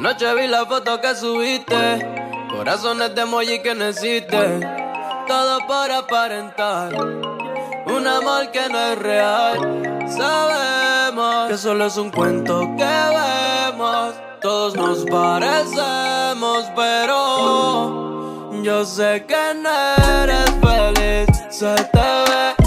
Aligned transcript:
Anoche 0.00 0.34
vi 0.34 0.46
la 0.46 0.64
foto 0.64 0.98
que 0.98 1.14
subiste. 1.14 1.76
Corazones 2.48 3.14
de 3.14 3.20
emoji 3.20 3.60
que 3.60 3.72
existen. 3.72 4.66
Todo 5.28 5.58
por 5.66 5.92
aparentar. 5.92 6.94
Un 7.84 8.06
amor 8.06 8.50
que 8.50 8.66
no 8.70 8.78
es 8.78 8.98
real. 8.98 9.58
Sabemos 10.08 11.50
que 11.50 11.58
solo 11.58 11.84
es 11.84 11.98
un 11.98 12.10
cuento 12.10 12.60
que 12.78 12.94
vemos. 13.18 14.14
Todos 14.40 14.74
nos 14.74 15.04
parecemos, 15.04 16.64
pero 16.74 18.62
yo 18.62 18.86
sé 18.86 19.26
que 19.28 19.54
no 19.54 19.68
eres 20.22 20.50
feliz. 20.62 21.28
Se 21.50 21.74
te 21.74 21.98
ve 21.98 22.59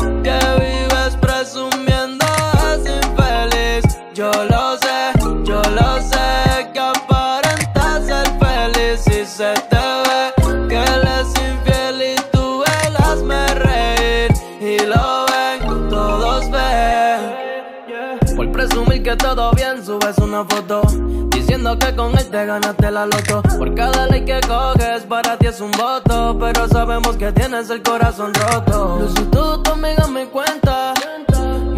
subes 20.04 20.18
una 20.20 20.46
foto 20.46 20.82
Diciendo 21.30 21.78
que 21.78 21.96
con 21.96 22.18
él 22.18 22.30
te 22.30 22.46
ganaste 22.46 22.92
la 22.92 23.06
loto. 23.06 23.42
Por 23.58 23.74
cada 23.76 24.08
ley 24.08 24.24
que 24.26 24.40
coges 24.42 25.04
para 25.04 25.38
ti 25.38 25.48
es 25.48 25.62
un 25.62 25.72
voto 25.72 26.38
Pero 26.40 26.68
sabemos 26.68 27.16
que 27.18 27.32
tienes 27.32 27.70
el 27.70 27.82
corazón 27.82 28.34
roto. 28.34 29.08
Soy 29.16 29.26
tú, 29.26 29.62
tu 29.62 29.72
amiga 29.72 30.08
me 30.08 30.28
cuenta 30.28 30.94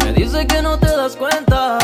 Me 0.04 0.12
dice 0.12 0.46
que 0.46 0.62
no 0.62 0.78
te 0.78 0.86
das 0.86 1.16
cuenta 1.16 1.78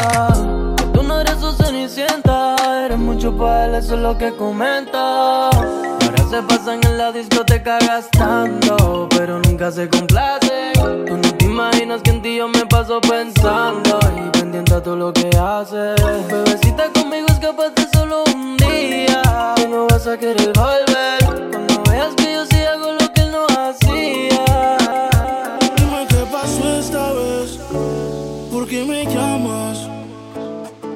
Que 0.77 0.85
tú 0.87 1.03
no 1.03 1.21
eres 1.21 1.39
su 1.39 1.53
cenicienta 1.53 2.57
Eres 2.85 2.99
mucho 2.99 3.37
para 3.37 3.67
él, 3.67 3.75
eso 3.77 3.95
es 3.95 4.01
lo 4.01 4.17
que 4.19 4.35
comenta. 4.35 5.49
Ahora 5.51 6.25
se 6.31 6.43
pasan 6.43 6.81
en 6.85 6.99
la 6.99 7.13
discoteca 7.13 7.79
gastando 7.79 9.09
Pero 9.11 9.39
nunca 9.41 9.71
se 9.71 9.89
complacen 9.89 11.22
imaginas 11.53 12.01
que 12.01 12.11
en 12.11 12.23
ti 12.23 12.37
yo 12.37 12.49
me 12.49 12.65
paso 12.65 13.01
pensando 13.01 13.99
Y 14.17 14.31
pendiente 14.39 14.75
a 14.75 14.83
todo 14.83 14.97
lo 14.97 15.13
que 15.13 15.29
haces 15.37 15.97
Bebecita 16.29 16.85
conmigo 16.95 17.27
escapaste 17.29 17.87
solo 17.93 18.25
un 18.35 18.57
día 18.57 19.55
Y 19.63 19.69
no 19.69 19.87
vas 19.87 20.07
a 20.07 20.17
querer 20.17 20.53
volver 20.55 21.51
Cuando 21.51 21.83
veas 21.91 22.15
que 22.15 22.33
yo 22.33 22.47
sí 22.47 22.57
hago 22.63 22.93
lo 22.93 23.13
que 23.13 23.21
él 23.21 23.33
no 23.33 23.47
hacía 23.47 24.79
Dime 25.77 26.07
qué 26.09 26.27
pasó 26.33 26.79
esta 26.81 27.13
vez, 27.13 27.59
¿por 28.51 28.67
qué 28.67 28.85
me 28.85 29.05
llamas? 29.05 29.89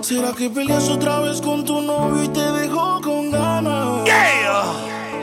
¿Será 0.01 0.33
que 0.33 0.49
peleas 0.49 0.89
otra 0.89 1.21
vez 1.21 1.41
con 1.43 1.65
tu 1.65 1.83
novio 1.83 2.25
y 2.25 2.29
te 2.29 2.53
dejó 2.53 3.01
con 3.03 3.31
ganas? 3.31 4.05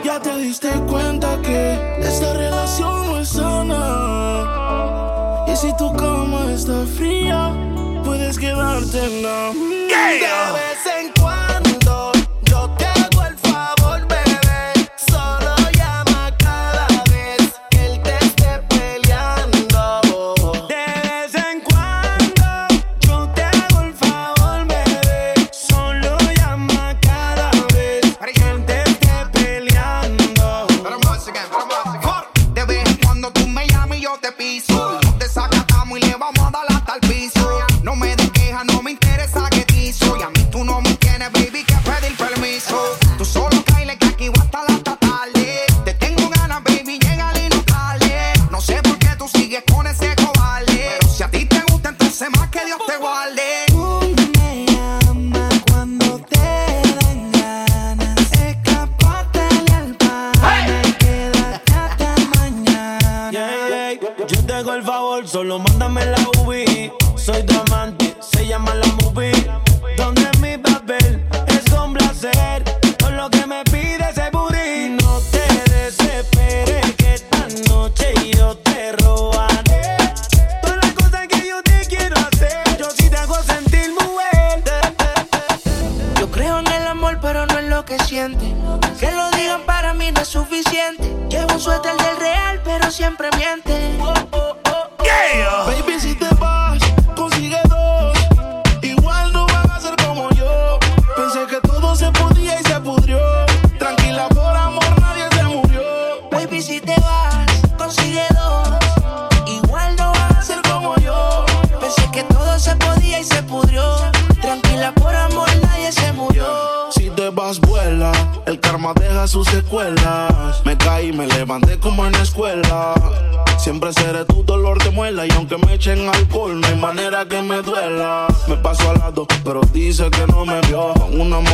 Ya 0.04 0.20
te 0.20 0.36
diste 0.36 0.70
cuenta 0.88 1.40
que 1.40 1.98
esta 2.00 2.34
relación 2.34 3.06
no 3.06 3.18
es 3.18 3.28
sana. 3.30 5.13
Y 5.54 5.56
si 5.56 5.72
tu 5.76 5.92
cama 5.92 6.50
está 6.52 6.84
fría, 6.84 7.52
puedes 8.04 8.36
quedarte 8.40 8.98
en 8.98 9.22
la 9.22 9.52
mía. 9.54 9.86
De 9.86 10.52
vez 10.58 10.84
en 10.98 11.12
cuando 11.20 11.43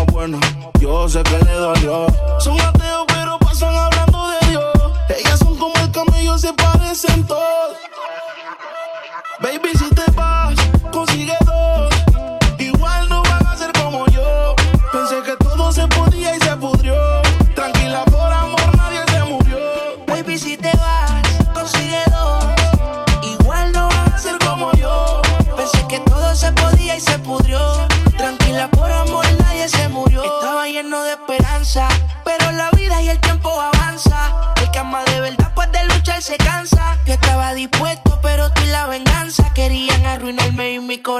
más 0.04 0.12
buena, 0.12 0.38
yo 0.78 1.08
sé 1.08 1.22
que 1.22 1.38
le 1.44 1.52
dolió. 1.52 2.06
Son 2.38 2.60
ateos, 2.60 3.04
pero 3.08 3.38
pasan 3.38 3.74
hablando 3.74 4.28
de 4.28 4.48
Dios. 4.48 4.64
Ellas 5.08 5.38
son 5.38 5.56
como 5.56 5.74
el 5.76 5.90
camello, 5.90 6.38
se 6.38 6.52
parecen 6.52 7.26
todos. 7.26 7.76
Baby, 9.40 9.70
si 9.78 9.89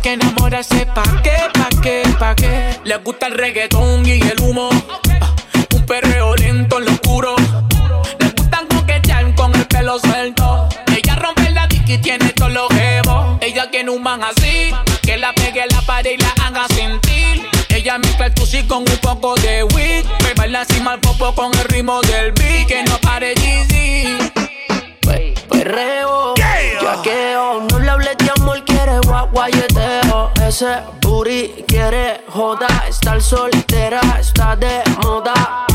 que 0.00 0.12
enamorarse 0.12 0.86
pa' 0.86 1.22
qué, 1.22 1.36
pa' 1.52 1.68
qué, 1.82 2.02
pa' 2.18 2.34
qué. 2.34 2.78
Le 2.84 2.96
gusta 2.96 3.26
el 3.26 3.34
reggaetón 3.34 4.06
y 4.06 4.20
el 4.20 4.40
humo. 4.40 4.70
Ah, 5.20 5.34
un 5.74 5.86
perreo 5.86 6.34
lento 6.36 6.78
en 6.78 6.84
lo 6.86 6.92
oscuro. 6.92 7.36
Le 8.18 8.28
gustan 8.30 8.66
coquetear 8.68 9.34
con 9.34 9.54
el 9.54 9.66
pelo 9.66 9.98
suelto. 9.98 10.68
Ella 10.86 11.16
rompe 11.16 11.50
la 11.50 11.68
y 11.70 11.98
tiene 11.98 12.30
todos 12.30 12.52
los 12.52 12.68
jevos. 12.70 13.38
Ella 13.42 13.70
tiene 13.70 13.90
un 13.90 14.02
man 14.02 14.22
así. 14.24 14.72
Que 15.02 15.18
la 15.18 15.34
pegue 15.34 15.64
la 15.68 15.80
pared 15.82 16.12
y 16.12 16.16
la 16.16 16.32
haga 16.46 16.66
sentir. 16.68 17.46
Ella 17.68 17.98
mezcla 17.98 18.26
el 18.26 18.34
sushi 18.36 18.66
con 18.66 18.78
un 18.88 18.96
poco 18.98 19.34
de 19.36 19.64
weed. 19.64 20.06
Me 20.22 20.34
baila 20.34 20.62
encima 20.62 20.96
popo 20.98 21.34
con 21.34 21.52
el 21.58 21.64
ritmo 21.64 22.00
del 22.02 22.32
beat. 22.32 22.66
Que 22.66 22.82
no 22.84 22.98
pare 22.98 23.34
Jeezy. 23.34 24.16
Perreo 25.50 26.11
guayeteo. 29.32 30.30
Ese 30.46 30.82
booty 31.00 31.64
quiere 31.66 32.22
joda. 32.28 32.68
Estar 32.88 33.20
soltera 33.20 34.00
está 34.20 34.54
de 34.56 34.82
moda. 35.02 35.66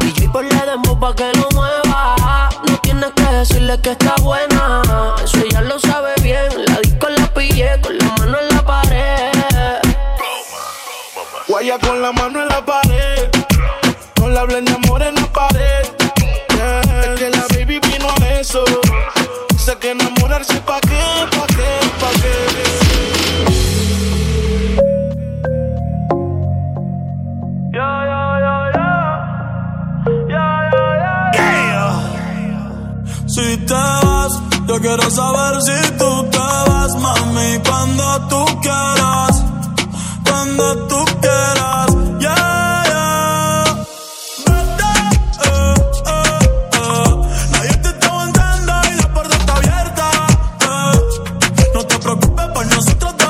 DJ 0.00 0.28
ponle 0.28 0.62
demo 0.66 0.98
pa' 0.98 1.14
que 1.14 1.32
lo 1.38 1.48
mueva. 1.54 2.48
No 2.68 2.78
tienes 2.78 3.12
que 3.12 3.22
decirle 3.22 3.80
que 3.80 3.92
está 3.92 4.14
buena. 4.22 4.82
Eso 5.22 5.38
ella 5.38 5.62
lo 5.62 5.78
sabe 5.78 6.12
bien. 6.22 6.48
La 6.66 6.80
disco 6.80 7.08
la 7.08 7.26
pillé 7.32 7.80
con 7.80 7.96
la 7.96 8.04
mano 8.18 8.38
en 8.38 8.48
la 8.56 8.64
pared. 8.64 9.80
Guaya 11.48 11.78
con 11.78 12.02
la 12.02 12.12
mano 12.12 12.42
en 12.42 12.48
la 12.48 12.64
pared. 12.64 13.30
No 14.20 14.28
le 14.28 14.38
hablen 14.38 14.68
amor 14.68 15.02
en 15.02 15.14
la 15.14 15.26
pared. 15.32 15.86
Yeah. 16.56 16.80
Es 16.80 17.20
que 17.20 17.30
la 17.30 17.46
baby 17.50 17.78
vino 17.78 18.08
a 18.08 18.28
eso. 18.40 18.64
Sé 19.56 19.76
que 19.76 19.92
enamorarse 19.92 20.60
pa' 20.60 20.80
qué. 20.80 21.33
quiero 34.84 35.10
saber 35.10 35.62
si 35.62 35.92
tú 35.92 36.24
te 36.30 36.38
vas, 36.38 36.94
mami, 37.00 37.58
cuando 37.66 38.28
tú 38.28 38.60
quieras, 38.60 39.42
cuando 40.28 40.86
tú 40.88 41.04
quieras, 41.22 41.86
yeah, 42.20 42.82
yeah. 42.92 43.64
Vete, 44.46 44.92
eh, 45.48 45.74
eh, 46.06 46.38
eh. 46.76 47.10
nadie 47.52 47.76
te 47.82 47.88
está 47.88 48.06
aguantando 48.08 48.72
y 48.90 48.94
la 49.00 49.14
puerta 49.14 49.36
está 49.36 49.56
abierta, 49.56 50.10
eh. 50.60 51.70
no 51.74 51.84
te 51.86 51.98
preocupes 51.98 52.48
por 52.48 52.66
nosotros. 52.66 53.16
te. 53.16 53.23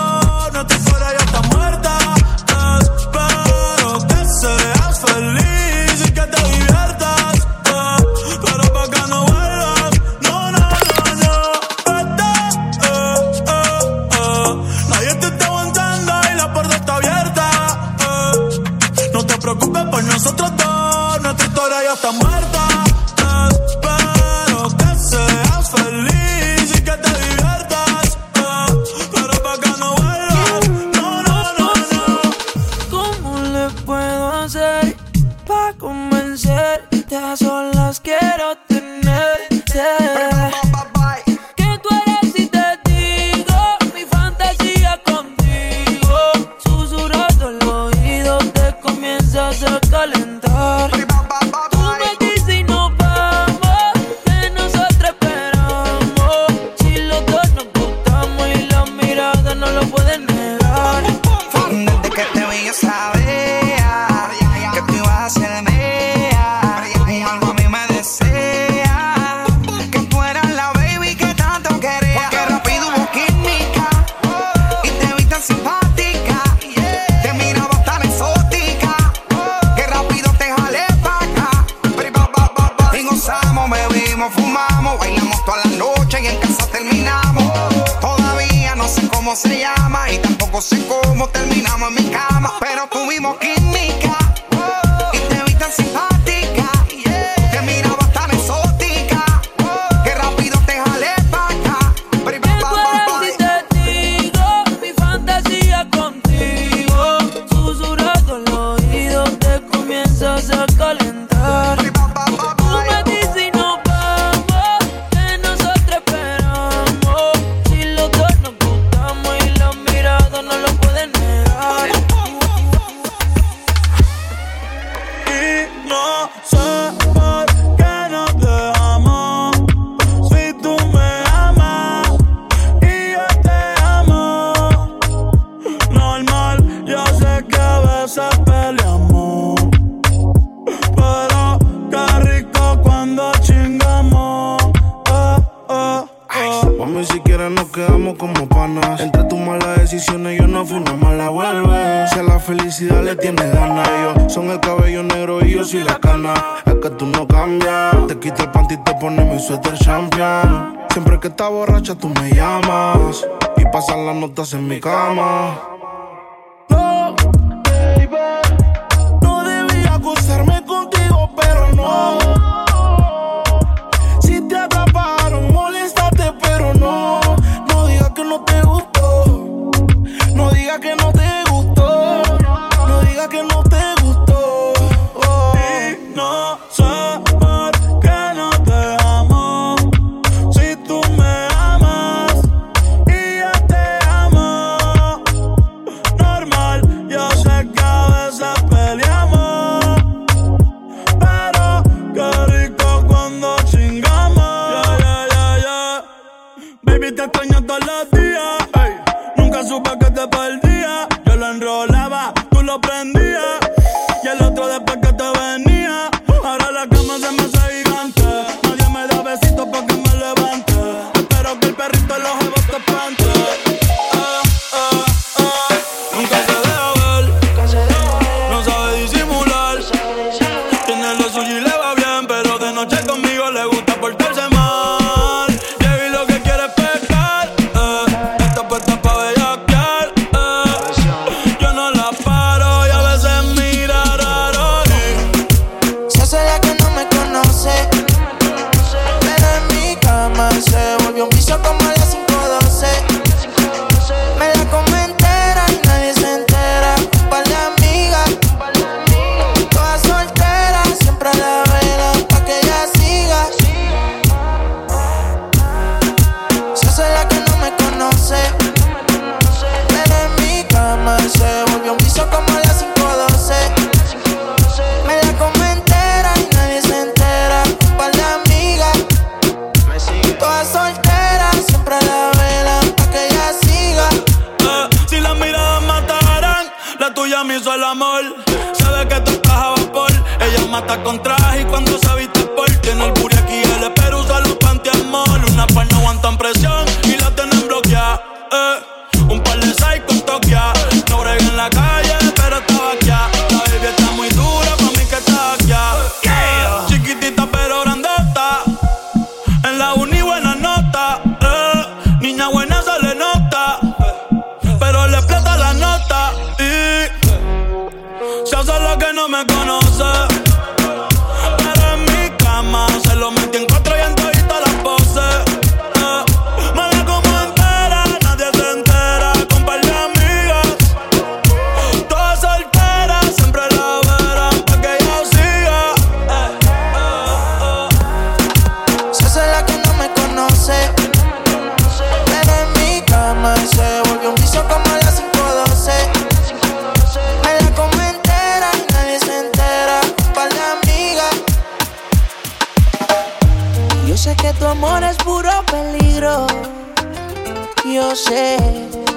contra 291.03 291.34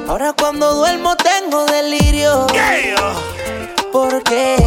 Ahora 0.10 0.34
cuando 0.34 0.74
duermo 0.76 1.16
tengo 1.16 1.66
delirio. 1.66 2.46
Porque 3.94 4.58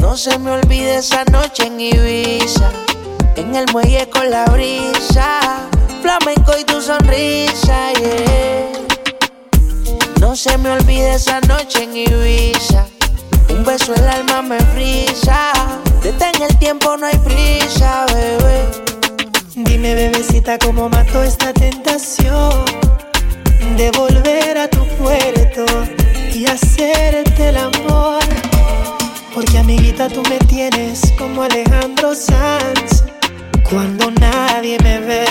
no 0.00 0.16
se 0.16 0.38
me 0.38 0.52
olvide 0.52 0.96
esa 0.98 1.24
noche 1.24 1.66
en 1.66 1.80
Ibiza. 1.80 2.70
En 3.34 3.56
el 3.56 3.66
muelle 3.72 4.08
con 4.08 4.30
la 4.30 4.44
brisa. 4.44 5.40
Flamenco 6.00 6.52
y 6.60 6.64
tu 6.64 6.80
sonrisa, 6.80 7.92
yeah. 7.94 8.72
No 10.20 10.36
se 10.36 10.56
me 10.58 10.70
olvide 10.70 11.14
esa 11.14 11.40
noche 11.40 11.82
en 11.82 11.96
Ibiza. 11.96 12.86
Un 13.48 13.64
beso 13.64 13.94
el 13.94 14.06
alma 14.06 14.42
me 14.42 14.60
frisa. 14.60 15.52
Detén 16.02 16.40
el 16.40 16.56
tiempo, 16.58 16.96
no 16.96 17.06
hay 17.06 17.18
prisa, 17.18 18.06
bebé. 18.12 18.64
Dime, 19.56 19.94
bebecita, 19.96 20.56
cómo 20.58 20.88
mató 20.88 21.22
esta 21.24 21.52
tentación 21.52 22.64
de 23.76 23.90
volver 23.92 24.58
a 24.58 24.68
tu 24.68 24.84
puerto 24.96 25.64
y 26.34 26.46
hacerte 26.46 27.48
el 27.48 27.56
amor. 27.56 28.22
Porque 29.34 29.58
amiguita 29.58 30.08
tú 30.08 30.22
me 30.28 30.38
tienes 30.40 31.00
como 31.18 31.42
Alejandro 31.42 32.14
Sanz. 32.14 33.04
Cuando 33.68 34.10
nadie 34.10 34.76
me 34.82 34.98
ve, 35.00 35.24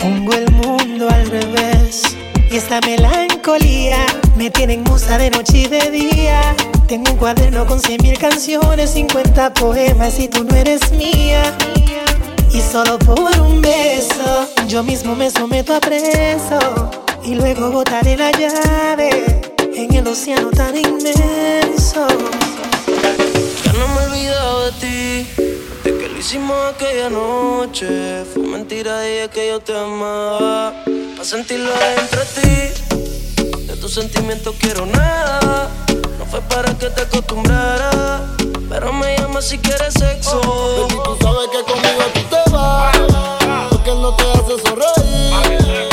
pongo 0.00 0.32
el 0.32 0.50
mundo 0.52 1.08
al 1.10 1.28
revés. 1.28 2.02
Y 2.50 2.56
esta 2.56 2.80
melancolía 2.80 4.06
me 4.36 4.50
tiene 4.50 4.74
en 4.74 4.84
musa 4.84 5.18
de 5.18 5.30
noche 5.30 5.58
y 5.58 5.66
de 5.66 5.90
día. 5.90 6.40
Tengo 6.86 7.12
un 7.12 7.18
cuaderno 7.18 7.66
con 7.66 7.80
cien 7.80 8.00
mil 8.02 8.18
canciones, 8.18 8.90
50 8.90 9.54
poemas 9.54 10.18
y 10.18 10.28
tú 10.28 10.44
no 10.44 10.56
eres 10.56 10.92
mía. 10.92 11.42
Y 12.52 12.60
solo 12.60 12.98
por 12.98 13.38
un 13.40 13.62
beso, 13.62 14.48
yo 14.66 14.82
mismo 14.82 15.14
me 15.14 15.30
someto 15.30 15.74
a 15.74 15.80
preso 15.80 17.01
y 17.24 17.34
luego 17.34 17.70
botaré 17.70 18.16
la 18.16 18.30
llave 18.32 19.40
en 19.74 19.94
el 19.94 20.06
océano 20.06 20.50
tan 20.50 20.76
inmenso. 20.76 22.06
Ya 23.64 23.72
no 23.72 23.88
me 23.88 24.02
he 24.02 24.06
olvidado 24.06 24.64
de 24.66 24.72
ti, 24.72 25.42
de 25.84 25.98
que 25.98 26.08
lo 26.08 26.18
hicimos 26.18 26.56
aquella 26.74 27.08
noche. 27.10 28.24
Fue 28.32 28.42
mentira 28.42 29.08
y 29.08 29.18
es 29.18 29.28
que 29.28 29.48
yo 29.48 29.60
te 29.60 29.76
amaba. 29.76 30.74
Para 30.84 31.24
sentirlo 31.24 31.70
dentro 31.96 32.20
de 32.20 32.40
ti, 32.40 33.66
de 33.66 33.76
tus 33.76 33.94
sentimientos 33.94 34.54
quiero 34.58 34.86
nada. 34.86 35.70
No 36.18 36.26
fue 36.26 36.40
para 36.42 36.76
que 36.76 36.90
te 36.90 37.02
acostumbrara, 37.02 38.26
pero 38.68 38.92
me 38.92 39.16
llama 39.16 39.40
si 39.40 39.58
quieres 39.58 39.94
sexo. 39.94 40.40
Baby, 40.40 41.00
tú 41.04 41.16
sabes 41.20 41.48
que 41.52 41.72
conmigo 41.72 42.02
tú 42.14 42.20
te 42.30 42.50
vas, 42.50 42.98
porque 43.70 43.90
no 43.90 44.14
te 44.16 44.22
hace 44.24 44.68
sonreír. 44.68 45.91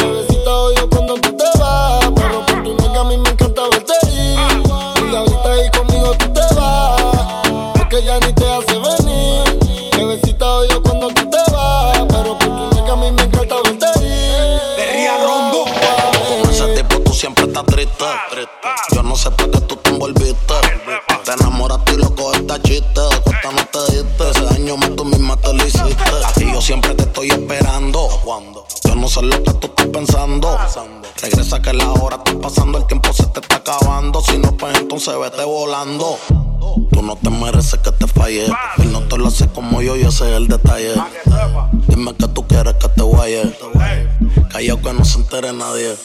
nadie. 45.60 45.96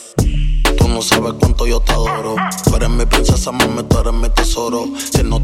Tú 0.77 0.87
no 0.89 1.01
sabes 1.01 1.33
cuánto 1.39 1.65
yo 1.65 1.79
te 1.79 1.93
adoro. 1.93 2.35
Tú 2.63 2.75
eres 2.75 2.89
mi 2.89 3.05
princesa, 3.05 3.51
mami, 3.51 3.83
tú 3.83 3.97
eres 3.97 4.13
mi 4.13 4.29
tesoro. 4.29 4.85
Si 4.97 5.23
no 5.23 5.41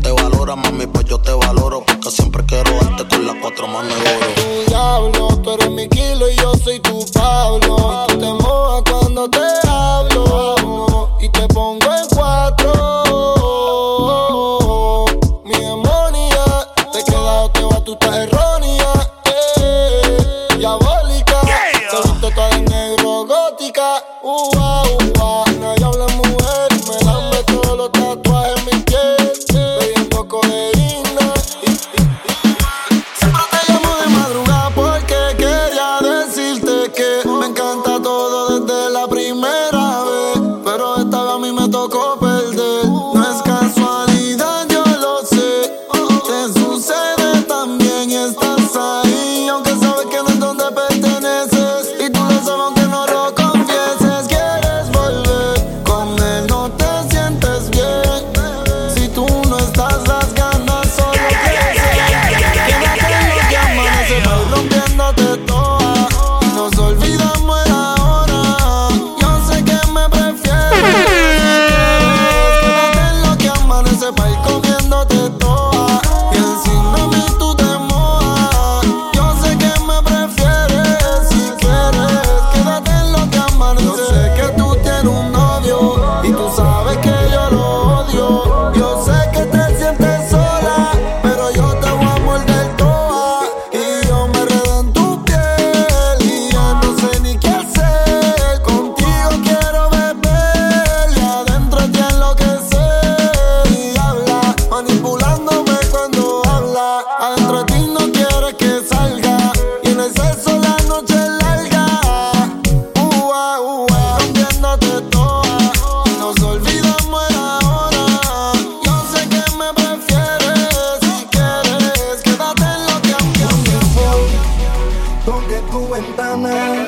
ventana. 126.01 126.88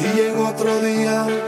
Y 0.00 0.20
en 0.20 0.38
otro 0.38 0.80
día. 0.80 1.43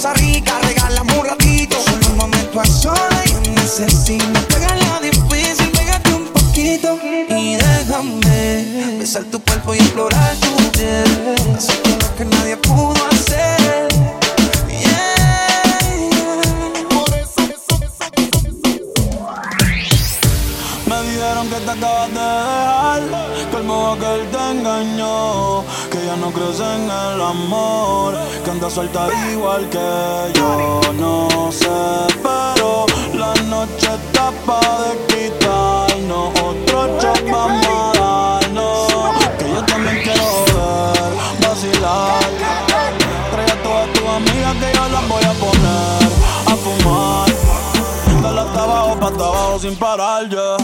cosa 0.00 0.14
rica, 0.14 0.58
regálame 0.62 1.12
un 1.18 1.26
ratito. 1.26 1.76
Solo 1.78 2.06
un 2.08 2.16
momento 2.16 2.58
a 2.58 2.64
solas, 2.64 3.24
yo 3.30 3.40
necesito. 3.52 4.40
Pégala 4.48 4.98
difícil, 5.02 5.70
pégate 5.72 6.14
un 6.14 6.24
poquito. 6.24 6.98
Y 7.28 7.56
déjame 7.56 8.96
besar 8.98 9.24
tu 9.24 9.38
cuerpo 9.40 9.74
y 9.74 9.78
explorar 9.78 10.34
suelta 28.70 29.08
igual 29.32 29.68
que 29.68 30.38
yo. 30.38 30.80
No 30.98 31.50
sé, 31.50 31.66
pero 32.22 32.86
la 33.14 33.34
noche 33.42 33.88
está 33.94 34.30
pa' 34.46 34.60
de 34.82 34.92
quitarnos. 35.08 36.30
Otro 36.40 37.00
shot 37.00 37.30
vamos 37.30 37.66
a 37.66 38.40
darnos. 38.40 38.88
Que 39.38 39.50
yo 39.52 39.64
también 39.64 40.00
quiero 40.02 40.44
ver, 40.54 41.12
vacilar. 41.42 42.20
Trae 43.32 43.50
a 43.50 43.62
todas 43.62 43.92
tus 43.92 44.08
amigas 44.08 44.54
que 44.60 44.72
yo 44.76 44.88
las 44.88 45.08
voy 45.08 45.24
a 45.24 45.32
poner 45.44 46.10
a 46.46 46.56
fumar. 46.62 47.28
Dale 48.22 48.40
hasta 48.40 48.62
abajo, 48.62 49.00
pa' 49.00 49.06
hasta 49.08 49.24
abajo 49.24 49.58
sin 49.58 49.76
parar, 49.76 50.28
ya. 50.28 50.56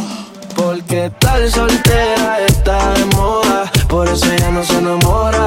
Porque 0.55 1.11
tal 1.19 1.51
soltera 1.51 2.41
está 2.47 2.93
de 2.95 3.05
moda, 3.17 3.71
por 3.89 4.09
eso 4.09 4.27
ella 4.33 4.51
no 4.51 4.65
se 4.65 4.79
enamora 4.79 5.47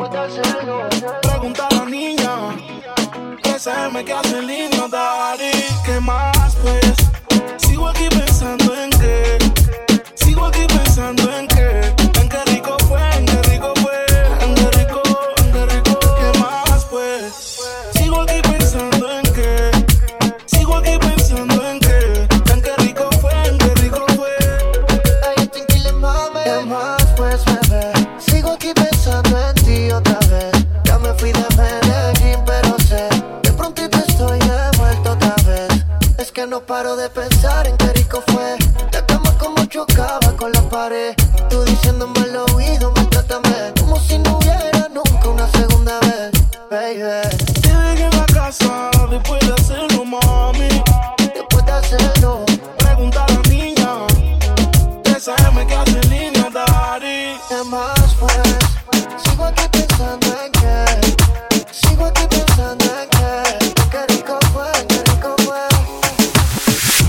puede. 0.00 1.20
Pregunta 1.22 1.68
a 1.70 1.74
la 1.74 1.84
niña 1.84 2.56
que 3.42 3.58
se 3.58 3.88
me 3.92 4.04
queda 4.04 4.22
lindo, 4.40 4.88
Dari. 4.88 5.50
¿Qué 5.84 6.00
más? 6.00 6.39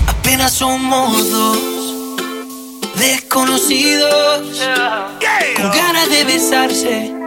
Apenas 0.08 0.52
somos 0.52 1.30
dos 1.30 1.58
desconocidos 2.96 4.60
con 5.56 5.70
ganas 5.70 6.08
de 6.10 6.24
besarse 6.24 7.22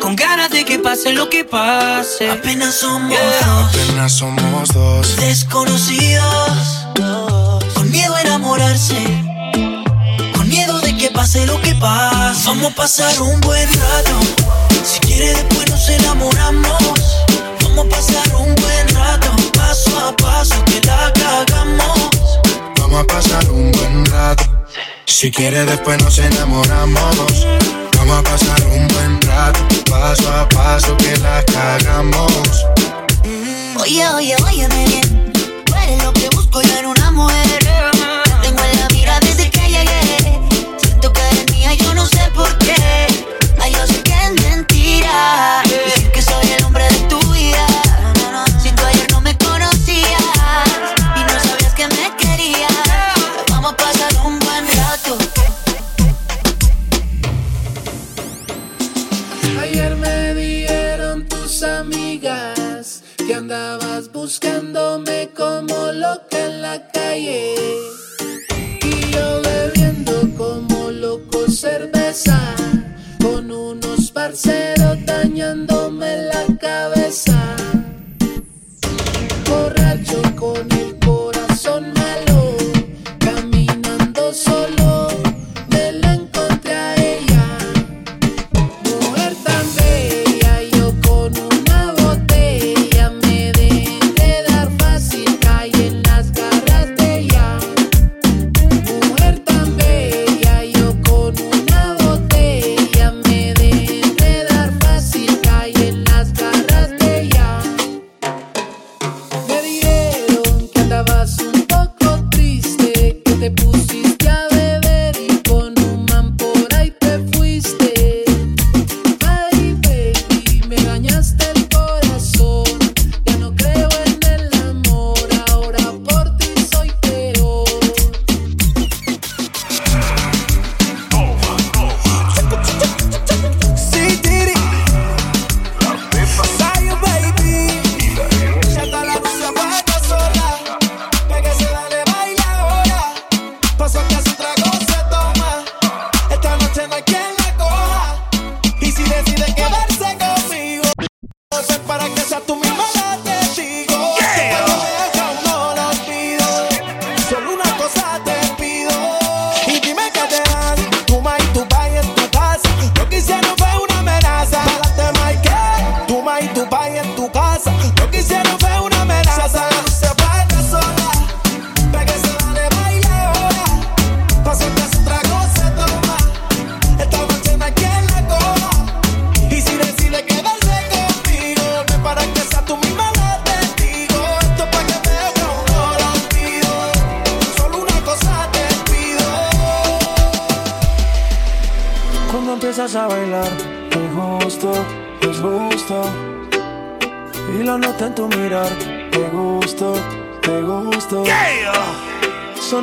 con 0.00 0.16
ganas 0.16 0.50
de 0.50 0.64
que 0.64 0.78
pase 0.78 1.12
lo 1.12 1.28
que 1.28 1.44
pase. 1.44 2.30
Apenas 2.30 2.74
somos 2.74 3.18
dos. 3.44 3.74
Apenas 3.74 4.12
somos 4.12 4.68
dos. 4.70 5.16
Desconocidos 5.16 6.86
con 7.74 7.90
miedo 7.90 8.14
a 8.14 8.22
enamorarse. 8.22 9.19
Vamos 12.52 12.72
a 12.72 12.74
pasar 12.74 13.22
un 13.22 13.40
buen 13.42 13.68
rato. 13.68 14.18
Si 14.84 14.98
quieres, 15.00 15.36
después 15.36 15.70
nos 15.70 15.88
enamoramos. 15.88 17.24
Vamos 17.62 17.86
a 17.86 17.88
pasar 17.88 18.36
un 18.36 18.54
buen 18.56 18.88
rato. 18.88 19.30
Paso 19.52 19.98
a 20.00 20.16
paso 20.16 20.56
que 20.64 20.80
la 20.84 21.12
cagamos. 21.12 22.10
Vamos 22.80 23.00
a 23.00 23.04
pasar 23.04 23.48
un 23.50 23.70
buen 23.70 24.04
rato. 24.06 24.44
Si 25.06 25.30
quieres, 25.30 25.66
después 25.66 26.02
nos 26.02 26.18
enamoramos. 26.18 27.46
Vamos 27.96 28.18
a 28.18 28.22
pasar 28.22 28.62
un 28.66 28.88
buen 28.88 29.20
rato. 29.22 29.60
Paso 29.88 30.28
a 30.32 30.48
paso 30.48 30.96
que 30.96 31.16
la 31.18 31.44
cagamos. 31.44 32.66
Oye 33.80 34.08
oye, 34.08 34.34
oye, 34.34 34.36
óyeme 34.44 34.84
bien. 34.86 35.32
Eres 35.82 36.02
lo 36.02 36.12
que 36.12 36.28
busco 36.30 36.60
yo 36.62 36.76
en 36.78 36.86
una 36.86 37.10
mujer 37.12 37.39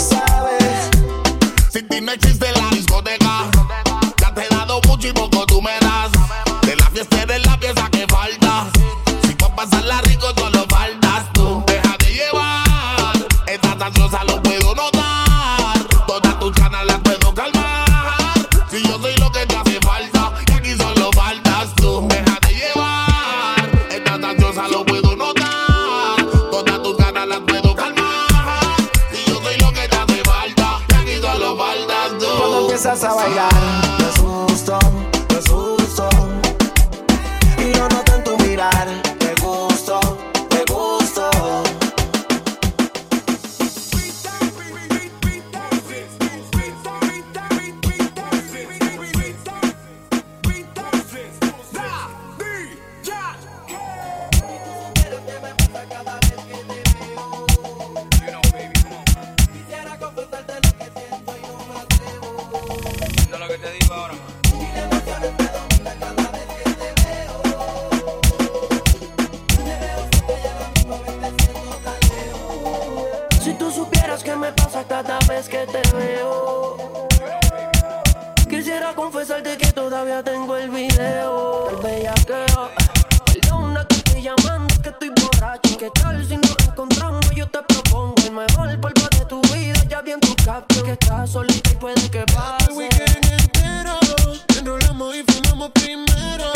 sabes. 0.00 0.90
Sin 1.72 1.88
ti 1.88 2.00
no 2.00 2.12
existe 2.12 2.46
a 33.02 33.14
bailar. 33.14 33.79
que 90.90 91.06
está 91.06 91.24
solita 91.26 91.70
y 91.70 91.76
puede 91.76 92.10
que 92.10 92.24
pase. 92.26 92.64
El 92.68 92.76
weekend 92.76 93.24
entero, 93.38 93.96
enrolamos 94.58 95.14
y 95.14 95.22
fumamos 95.30 95.70
primero. 95.70 96.50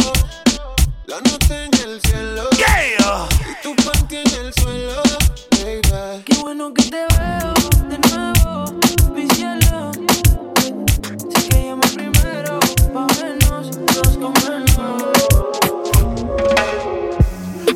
La 1.06 1.20
noche 1.20 1.66
en 1.66 1.74
el 1.74 2.00
cielo. 2.02 2.42
Yeah. 2.56 3.28
Y 3.38 3.62
tu 3.62 3.76
panty 3.84 4.16
en 4.16 4.34
el 4.34 4.52
suelo, 4.54 5.02
baby. 5.52 6.22
Qué 6.24 6.36
bueno 6.42 6.74
que 6.74 6.82
te 6.82 7.06
veo 7.14 7.54
de 7.88 7.98
nuevo, 8.08 8.72
mi 9.14 9.28
cielo. 9.36 9.92
Sé 11.30 11.48
que 11.48 11.66
llama 11.66 11.86
primero, 11.94 12.58
pa' 12.92 13.06
vernos, 13.20 13.70
nos 13.78 14.16
comernos. 14.18 15.12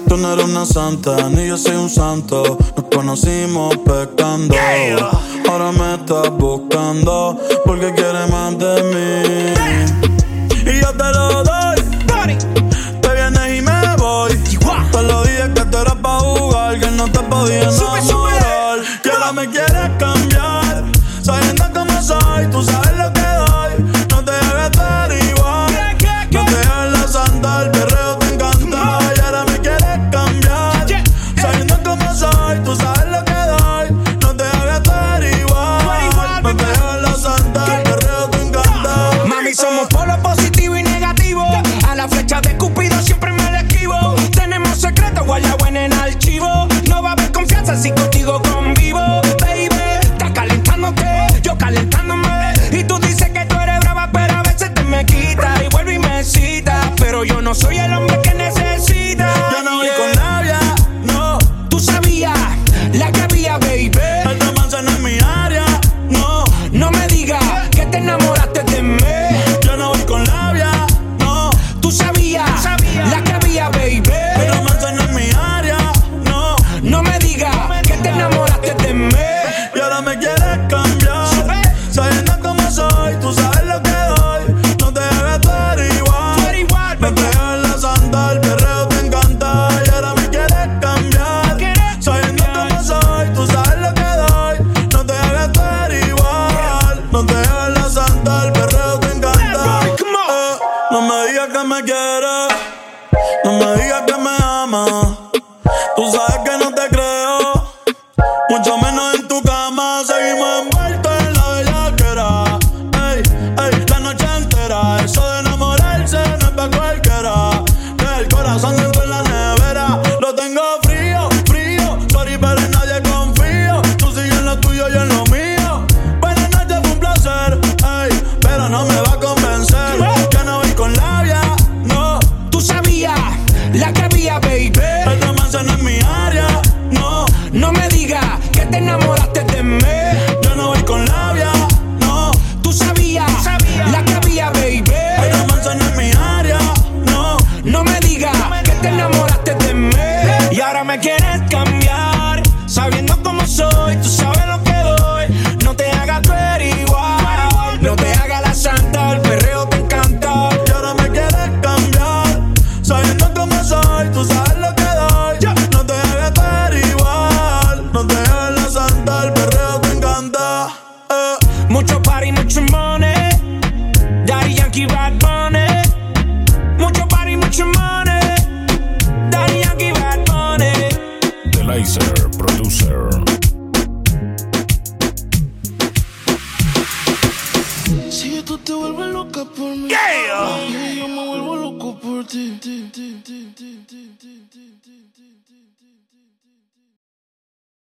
Tú 0.09 0.17
no 0.17 0.33
eres 0.33 0.45
una 0.45 0.67
santa, 0.67 1.29
ni 1.29 1.47
yo 1.47 1.57
soy 1.57 1.77
un 1.77 1.91
santo. 1.91 2.59
Nos 2.77 2.87
conocimos 2.91 3.77
pecando. 3.77 4.55
Yeah. 4.55 5.28
Ahora 5.49 5.73
me 5.73 5.95
estás 5.95 6.31
buscando 6.31 7.35
porque 7.65 7.95
quieres 7.95 8.29
más 8.31 8.59
de 8.59 8.83
mí. 8.83 9.28